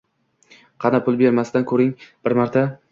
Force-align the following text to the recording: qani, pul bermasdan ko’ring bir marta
qani, 0.85 1.03
pul 1.09 1.21
bermasdan 1.21 1.71
ko’ring 1.73 1.95
bir 2.09 2.39
marta 2.43 2.69